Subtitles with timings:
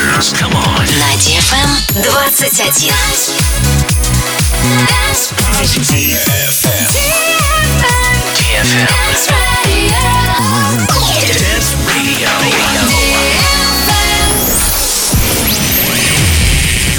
[0.00, 0.32] Dance.
[0.32, 0.86] Come on.
[0.98, 2.30] На DFM 21.
[8.34, 8.88] DFM.
[11.36, 12.30] Dance Radio.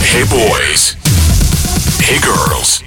[0.05, 0.95] Hey boys.
[1.99, 2.83] Hey girls.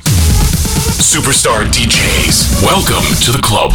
[1.02, 2.62] Superstar DJs.
[2.62, 3.74] Welcome to the club.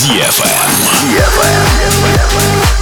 [0.00, 0.40] DFM.
[1.12, 2.79] DFM.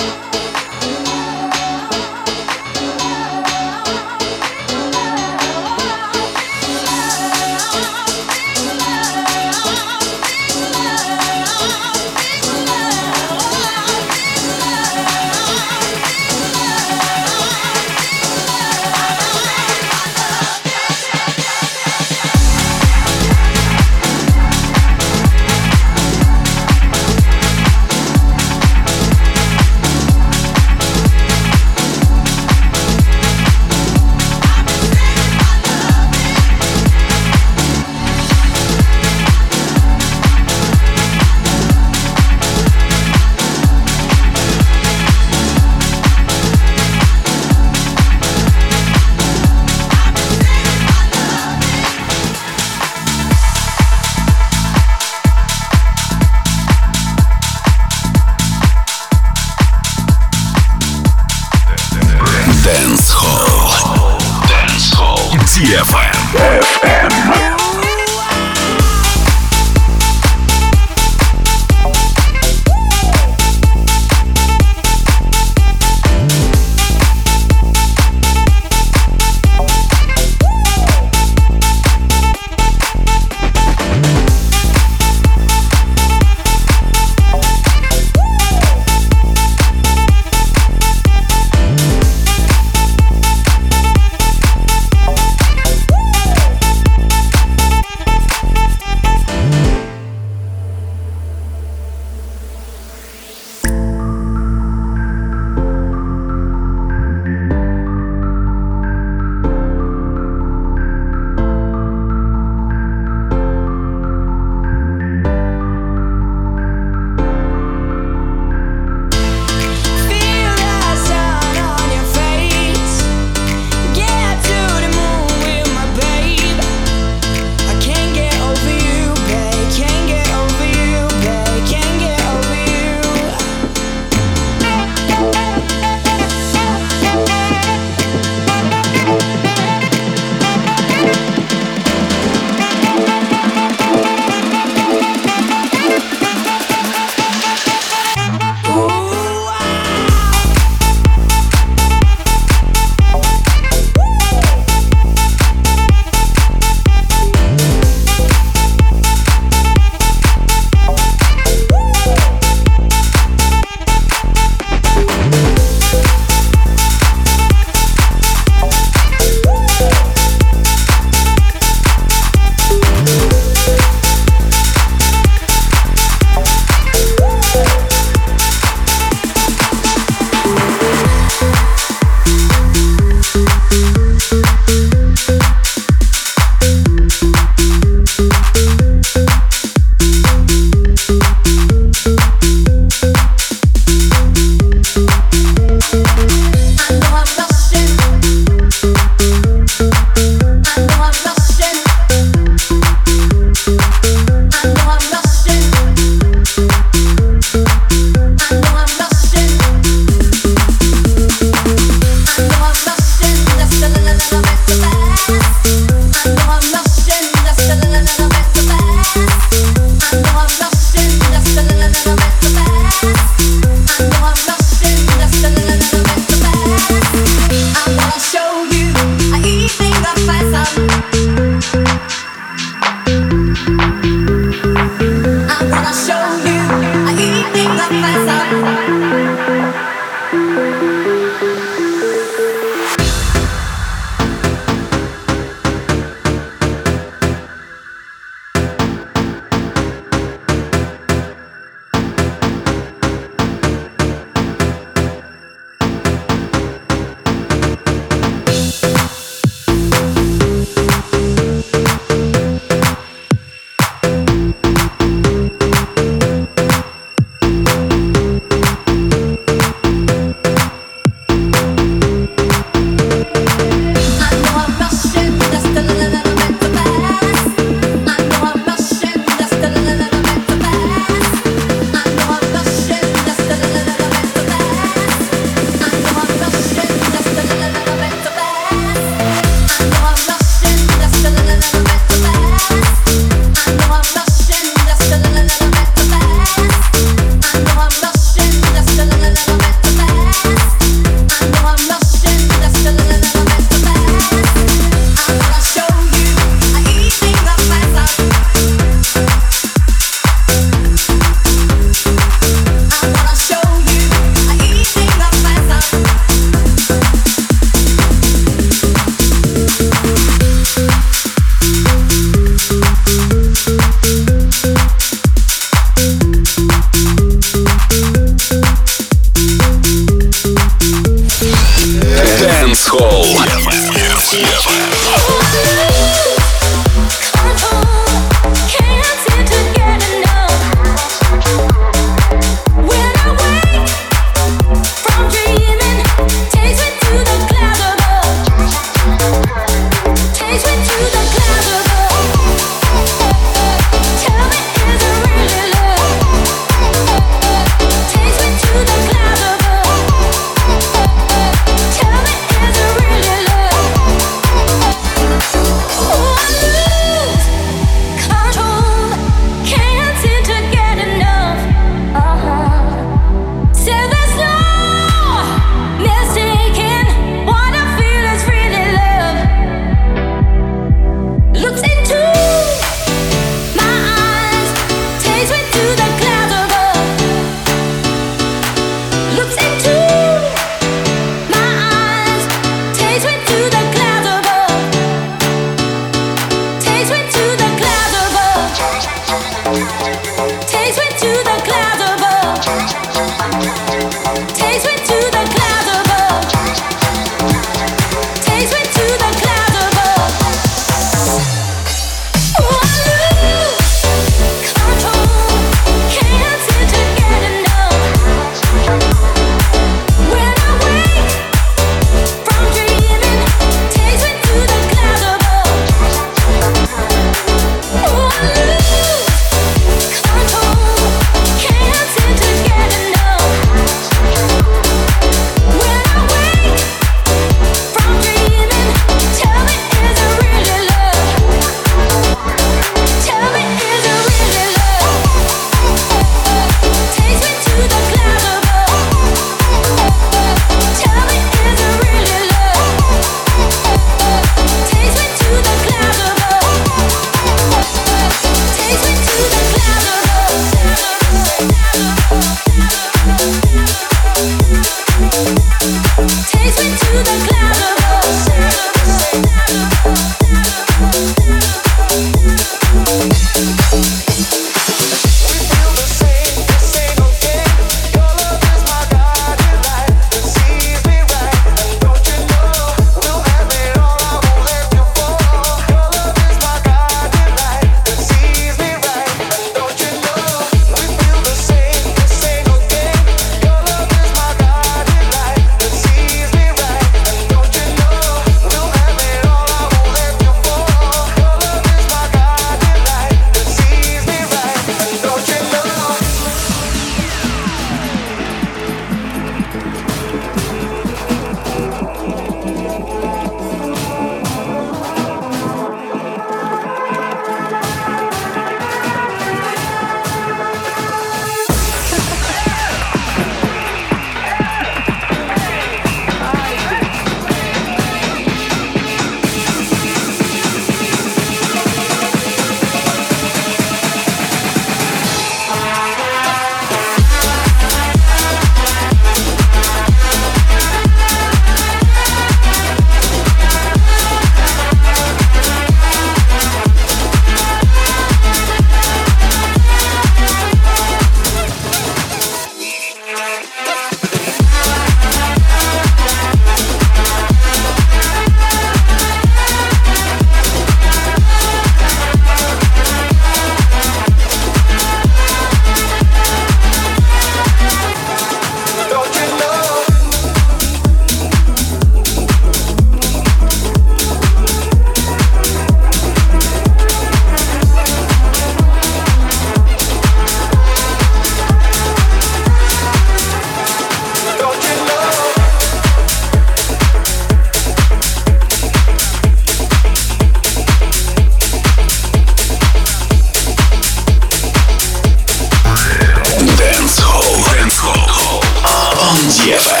[599.71, 600.00] Give it.